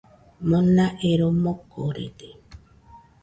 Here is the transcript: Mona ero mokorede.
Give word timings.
Mona 0.49 0.85
ero 1.11 1.27
mokorede. 1.43 2.29